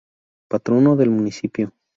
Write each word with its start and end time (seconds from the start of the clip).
Patrono 0.49 0.95
del 0.95 1.11
Municipio. 1.11 1.73